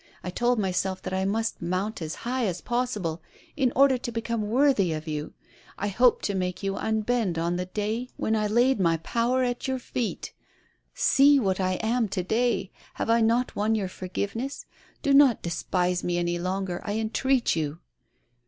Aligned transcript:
I 0.23 0.31
told 0.31 0.57
myself 0.57 0.99
that 1.03 1.13
I 1.13 1.25
must 1.25 1.61
mount 1.61 2.01
as 2.01 2.15
high 2.25 2.47
as 2.47 2.59
possible, 2.59 3.21
in 3.55 3.71
order* 3.75 3.99
to 3.99 4.11
become 4.11 4.49
worthy 4.49 4.93
of 4.93 5.07
you. 5.07 5.35
I 5.77 5.89
hoped 5.89 6.25
to 6.25 6.33
make 6.33 6.63
you 6.63 6.73
unbend 6.75 7.37
on 7.37 7.55
the 7.55 7.67
day 7.67 8.09
when 8.17 8.35
I 8.35 8.47
laid 8.47 8.79
my 8.79 8.93
92 8.93 8.95
A 8.95 8.97
SPOILED 8.97 8.99
TRIUMPH. 9.03 9.13
power 9.13 9.43
at 9.43 9.67
your 9.67 9.77
feet. 9.77 10.33
See 10.95 11.39
what 11.39 11.59
I 11.59 11.73
am 11.83 12.07
to 12.09 12.23
day. 12.23 12.71
Have 12.95 13.11
I 13.11 13.21
not 13.21 13.55
won 13.55 13.75
your 13.75 13.89
forgiveness? 13.89 14.65
Do 15.03 15.13
not 15.13 15.43
despise 15.43 16.03
me 16.03 16.17
any 16.17 16.39
longer, 16.39 16.81
I 16.83 16.93
entreat 16.93 17.55
you. 17.55 17.77